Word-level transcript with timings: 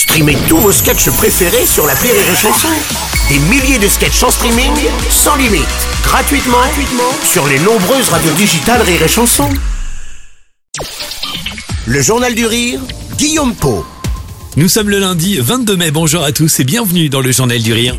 Streamez 0.00 0.38
tous 0.48 0.56
vos 0.56 0.72
sketchs 0.72 1.10
préférés 1.10 1.66
sur 1.66 1.86
la 1.86 1.92
Rire 1.92 2.14
et 2.14 2.34
Chanson. 2.34 2.68
Des 3.28 3.38
milliers 3.38 3.78
de 3.78 3.86
sketchs 3.86 4.22
en 4.22 4.30
streaming, 4.30 4.72
sans 5.10 5.36
limite, 5.36 5.68
gratuitement, 6.02 6.56
sur 7.22 7.46
les 7.46 7.58
nombreuses 7.58 8.08
radios 8.08 8.32
digitales 8.32 8.80
Rire 8.80 9.02
et 9.02 9.08
Chanson. 9.08 9.50
Le 11.84 12.00
Journal 12.00 12.34
du 12.34 12.46
Rire, 12.46 12.80
Guillaume 13.18 13.54
Po. 13.54 13.84
Nous 14.56 14.70
sommes 14.70 14.88
le 14.88 15.00
lundi 15.00 15.36
22 15.38 15.76
mai, 15.76 15.90
bonjour 15.90 16.24
à 16.24 16.32
tous 16.32 16.60
et 16.60 16.64
bienvenue 16.64 17.10
dans 17.10 17.20
le 17.20 17.30
Journal 17.30 17.60
du 17.60 17.74
Rire. 17.74 17.98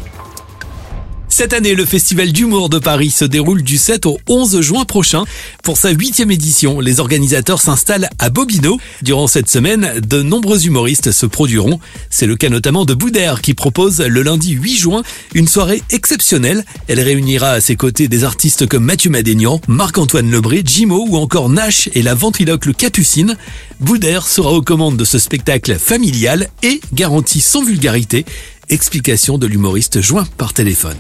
Cette 1.42 1.54
année, 1.54 1.74
le 1.74 1.86
Festival 1.86 2.32
d'humour 2.32 2.70
de 2.70 2.78
Paris 2.78 3.10
se 3.10 3.26
déroule 3.26 3.64
du 3.64 3.80
7 3.80 4.06
au 4.06 4.20
11 4.28 4.62
juin 4.62 4.86
prochain. 4.86 5.24
Pour 5.64 5.76
sa 5.76 5.90
huitième 5.90 6.30
édition, 6.30 6.80
les 6.80 7.00
organisateurs 7.00 7.60
s'installent 7.60 8.12
à 8.20 8.30
Bobino. 8.30 8.78
Durant 9.02 9.26
cette 9.26 9.50
semaine, 9.50 10.02
de 10.08 10.22
nombreux 10.22 10.68
humoristes 10.68 11.12
se 11.12 11.26
produiront. 11.26 11.80
C'est 12.12 12.28
le 12.28 12.36
cas 12.36 12.50
notamment 12.50 12.86
de 12.86 12.94
Boudère 12.94 13.42
qui 13.42 13.56
propose 13.56 14.02
le 14.02 14.22
lundi 14.22 14.52
8 14.52 14.78
juin 14.78 15.02
une 15.34 15.48
soirée 15.48 15.82
exceptionnelle. 15.90 16.64
Elle 16.88 17.00
réunira 17.00 17.54
à 17.54 17.60
ses 17.60 17.76
côtés 17.76 18.08
des 18.08 18.24
artistes 18.24 18.68
comme 18.68 18.86
Mathieu 18.86 19.10
Madénian, 19.10 19.62
Marc-Antoine 19.68 20.30
Lebré, 20.30 20.62
Jimo 20.64 21.08
ou 21.10 21.18
encore 21.18 21.50
Nash 21.50 21.90
et 21.96 22.04
la 22.04 22.14
ventriloque 22.14 22.72
Capucine. 22.78 23.36
Boudère 23.80 24.28
sera 24.28 24.52
aux 24.52 24.62
commandes 24.62 24.98
de 24.98 25.06
ce 25.06 25.18
spectacle 25.18 25.80
familial 25.80 26.50
et 26.62 26.82
garanti 26.94 27.42
sans 27.42 27.64
vulgarité. 27.64 28.26
Explication 28.70 29.40
de 29.40 29.48
l'humoriste 29.48 30.02
joint 30.02 30.28
par 30.38 30.54
téléphone. 30.54 30.98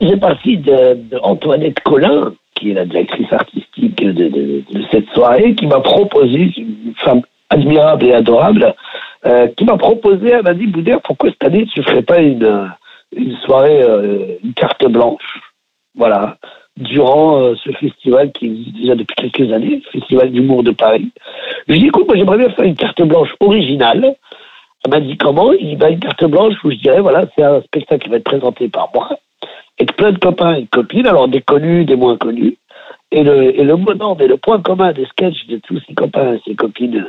J'ai 0.00 0.16
parti 0.16 0.58
de, 0.58 0.94
de, 0.94 1.18
Antoinette 1.22 1.80
Collin, 1.80 2.34
qui 2.54 2.70
est 2.70 2.74
la 2.74 2.84
directrice 2.84 3.32
artistique 3.32 3.96
de, 3.96 4.12
de, 4.12 4.28
de 4.28 4.84
cette 4.92 5.08
soirée, 5.10 5.54
qui 5.54 5.66
m'a 5.66 5.80
proposé, 5.80 6.52
une 6.56 6.94
femme 6.96 7.22
admirable 7.50 8.06
et 8.06 8.14
adorable, 8.14 8.74
euh, 9.26 9.48
qui 9.56 9.64
m'a 9.64 9.76
proposé, 9.76 10.30
elle 10.30 10.42
m'a 10.42 10.54
dit, 10.54 10.66
Boudère, 10.66 11.00
pourquoi 11.02 11.30
cette 11.30 11.44
année 11.44 11.66
tu 11.66 11.80
ne 11.80 11.84
ferais 11.84 12.02
pas 12.02 12.20
une, 12.20 12.70
une 13.16 13.36
soirée, 13.38 13.82
euh, 13.82 14.36
une 14.44 14.54
carte 14.54 14.86
blanche? 14.86 15.40
Voilà, 15.96 16.36
durant 16.76 17.40
euh, 17.40 17.54
ce 17.64 17.72
festival 17.72 18.30
qui 18.30 18.46
existe 18.46 18.76
déjà 18.76 18.94
depuis 18.94 19.16
quelques 19.16 19.52
années, 19.52 19.82
le 19.84 20.00
Festival 20.00 20.30
d'humour 20.30 20.62
de 20.62 20.70
Paris. 20.70 21.10
Je 21.66 21.72
lui 21.72 21.78
ai 21.78 21.82
dit, 21.82 21.88
écoute, 21.88 22.06
moi 22.06 22.16
j'aimerais 22.16 22.38
bien 22.38 22.50
faire 22.50 22.64
une 22.64 22.76
carte 22.76 23.02
blanche 23.02 23.34
originale. 23.40 24.14
Elle 24.84 24.90
m'a 24.92 25.00
dit 25.00 25.16
comment? 25.16 25.52
Il 25.52 25.76
va 25.76 25.90
une 25.90 25.98
carte 25.98 26.24
blanche 26.24 26.54
où 26.62 26.70
je 26.70 26.76
dirais, 26.76 27.00
voilà, 27.00 27.26
c'est 27.36 27.42
un 27.42 27.60
spectacle 27.62 28.04
qui 28.04 28.10
va 28.10 28.16
être 28.18 28.24
présenté 28.24 28.68
par 28.68 28.90
moi 28.94 29.17
avec 29.78 29.96
plein 29.96 30.12
de 30.12 30.18
copains 30.18 30.54
et 30.54 30.62
de 30.62 30.68
copines, 30.70 31.06
alors 31.06 31.28
des 31.28 31.42
connus, 31.42 31.84
des 31.84 31.96
moins 31.96 32.16
connus. 32.16 32.56
Et 33.10 33.22
le, 33.22 33.58
et 33.58 33.64
le 33.64 33.74
et 34.20 34.26
le 34.26 34.36
point 34.36 34.60
commun 34.60 34.92
des 34.92 35.06
sketchs 35.06 35.46
de 35.48 35.58
tous 35.66 35.80
ces 35.86 35.94
copains 35.94 36.34
et 36.34 36.40
ces 36.46 36.54
copines 36.54 37.06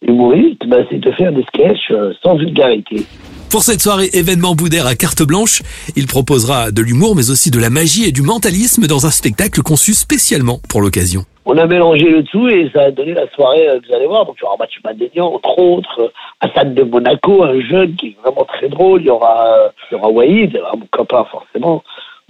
humoristes, 0.00 0.64
bah, 0.68 0.76
c'est 0.88 0.98
de 0.98 1.10
faire 1.10 1.32
des 1.32 1.42
sketchs 1.42 1.90
euh, 1.90 2.12
sans 2.22 2.36
vulgarité. 2.36 3.04
Pour 3.50 3.62
cette 3.62 3.80
soirée 3.80 4.08
événement 4.12 4.54
Boudère 4.54 4.86
à 4.86 4.94
carte 4.94 5.24
blanche, 5.24 5.62
il 5.96 6.06
proposera 6.06 6.70
de 6.70 6.82
l'humour 6.82 7.16
mais 7.16 7.30
aussi 7.30 7.50
de 7.50 7.58
la 7.58 7.68
magie 7.68 8.06
et 8.06 8.12
du 8.12 8.22
mentalisme 8.22 8.86
dans 8.86 9.06
un 9.06 9.10
spectacle 9.10 9.60
conçu 9.62 9.92
spécialement 9.92 10.60
pour 10.68 10.82
l'occasion. 10.82 11.22
On 11.46 11.58
a 11.58 11.66
mélangé 11.66 12.08
le 12.08 12.22
tout 12.22 12.48
et 12.48 12.70
ça 12.72 12.82
a 12.82 12.90
donné 12.92 13.12
la 13.12 13.28
soirée 13.30 13.66
que 13.66 13.88
vous 13.88 13.94
allez 13.94 14.06
voir. 14.06 14.24
Donc 14.26 14.36
il 14.38 14.44
y 14.44 14.46
aura 14.46 14.56
Mathieu 14.56 14.80
Madénian, 14.84 15.34
entre 15.34 15.58
autres, 15.58 16.12
Hassan 16.40 16.74
de 16.74 16.84
Monaco, 16.84 17.42
un 17.42 17.60
jeune 17.60 17.96
qui 17.96 18.08
est 18.08 18.16
vraiment 18.22 18.44
très 18.44 18.68
drôle. 18.68 19.00
Il 19.00 19.08
y 19.08 19.10
aura, 19.10 19.72
il 19.90 19.94
y 19.94 19.98
aura 19.98 20.10
Waïd, 20.10 20.60
mon 20.74 20.86
copain 20.92 21.24
forcément 21.24 21.82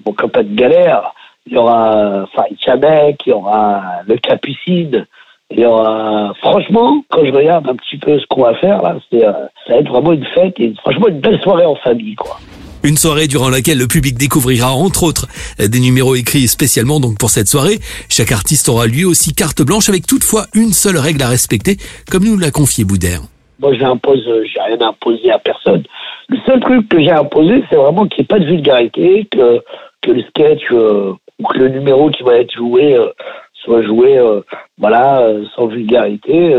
mon 0.05 0.13
copain 0.13 0.43
de 0.43 0.55
galère, 0.55 1.15
il 1.47 1.55
y 1.55 1.57
aura 1.57 2.27
Farid 2.35 2.59
Chamek, 2.61 3.17
il 3.27 3.31
y 3.31 3.33
aura 3.33 3.83
le 4.07 4.17
Capucine, 4.19 5.07
il 5.51 5.61
y 5.61 5.65
aura, 5.65 6.33
franchement, 6.41 7.03
quand 7.11 7.25
je 7.25 7.33
regarde 7.33 7.69
un 7.69 7.75
petit 7.75 7.99
peu 7.99 8.19
ce 8.19 8.27
qu'on 8.29 8.43
va 8.43 8.55
faire 8.55 8.81
là, 8.83 8.97
c'est, 9.11 9.25
euh, 9.25 9.33
ça 9.67 9.75
va 9.75 9.81
être 9.81 9.89
vraiment 9.89 10.13
une 10.13 10.25
fête 10.27 10.55
et 10.61 10.73
franchement 10.81 11.09
une 11.09 11.21
belle 11.21 11.41
soirée 11.41 11.67
en 11.67 11.75
famille, 11.77 12.15
quoi. 12.15 12.39
Une 12.83 12.97
soirée 12.97 13.27
durant 13.27 13.51
laquelle 13.51 13.77
le 13.77 13.87
public 13.89 14.17
découvrira 14.17 14.73
entre 14.73 15.03
autres 15.03 15.27
des 15.59 15.81
numéros 15.81 16.15
écrits 16.15 16.49
spécialement 16.49 16.99
donc 16.99 17.19
pour 17.19 17.29
cette 17.29 17.47
soirée. 17.49 17.79
Chaque 18.09 18.33
artiste 18.33 18.71
aura 18.71 18.87
lui 18.87 19.05
aussi 19.05 19.35
carte 19.35 19.61
blanche 19.61 19.91
avec 19.91 20.07
toutefois 20.07 20.47
une 20.55 20.73
seule 20.73 20.97
règle 20.97 21.23
à 21.23 21.29
respecter, 21.29 21.77
comme 22.11 22.25
nous 22.25 22.39
l'a 22.39 22.51
confié 22.51 22.85
Boudère. 22.85 23.21
Moi, 23.61 23.75
j'impose, 23.75 24.25
j'ai 24.25 24.61
rien 24.63 24.81
imposé 24.81 25.31
à 25.31 25.39
personne. 25.39 25.83
Le 26.29 26.39
seul 26.47 26.61
truc 26.61 26.89
que 26.89 27.01
j'ai 27.01 27.11
imposé, 27.11 27.63
c'est 27.69 27.77
vraiment 27.77 28.07
qu'il 28.07 28.21
n'y 28.21 28.25
ait 28.25 28.27
pas 28.27 28.39
de 28.39 28.47
vulgarité, 28.47 29.29
que 29.31 29.61
que 30.03 30.11
le 30.11 30.23
sketch 30.23 30.63
euh, 30.73 31.13
ou 31.39 31.47
que 31.47 31.59
le 31.59 31.69
numéro 31.69 32.11
qui 32.11 32.23
va 32.23 32.37
être 32.37 32.53
joué 32.55 32.95
euh, 32.95 33.09
soit 33.55 33.83
joué 33.83 34.19
euh, 34.19 34.41
voilà 34.79 35.27
sans 35.55 35.67
vulgarité 35.67 36.55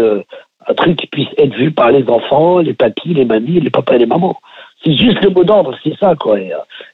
un 0.68 0.74
truc 0.76 0.98
qui 0.98 1.08
puisse 1.08 1.30
être 1.38 1.56
vu 1.56 1.72
par 1.72 1.92
les 1.92 2.08
enfants 2.08 2.60
les 2.60 2.74
papis 2.74 3.14
les 3.14 3.26
mamies 3.26 3.60
les 3.60 3.70
papas 3.70 3.96
et 3.96 4.00
les 4.00 4.06
mamans 4.06 4.38
c'est 4.84 4.96
juste 4.96 5.22
le 5.22 5.30
mot 5.30 5.44
d'ordre 5.44 5.76
c'est 5.84 5.98
ça 6.00 6.16
quoi 6.16 6.40
et, 6.40 6.52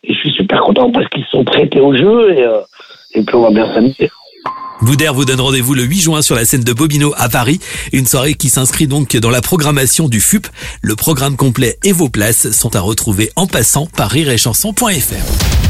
je 0.07 0.13
suis 0.13 0.31
super 0.31 0.61
content 0.61 0.91
parce 0.91 1.07
qu'ils 1.09 1.25
sont 1.25 1.43
prêtés 1.43 1.81
au 1.81 1.95
jeu 1.95 2.31
et, 2.37 2.45
et 3.19 3.23
puis 3.23 3.35
on 3.35 3.41
va 3.41 3.51
bien 3.51 3.73
s'amuser 3.73 4.09
Boudère 4.81 5.13
vous 5.13 5.25
donne 5.25 5.41
rendez-vous 5.41 5.73
le 5.73 5.83
8 5.83 5.99
juin 5.99 6.21
sur 6.21 6.35
la 6.35 6.45
scène 6.45 6.63
de 6.63 6.71
Bobino 6.71 7.11
à 7.17 7.29
Paris, 7.29 7.59
une 7.93 8.05
soirée 8.05 8.35
qui 8.35 8.47
s'inscrit 8.49 8.85
donc 8.85 9.17
dans 9.17 9.31
la 9.31 9.41
programmation 9.41 10.07
du 10.07 10.21
FUP. 10.21 10.45
Le 10.81 10.95
programme 10.95 11.35
complet 11.35 11.79
et 11.83 11.91
vos 11.91 12.09
places 12.09 12.51
sont 12.51 12.75
à 12.75 12.79
retrouver 12.79 13.31
en 13.35 13.47
passant 13.47 13.87
par 13.87 14.11
rireetchanson.fr. 14.11 15.66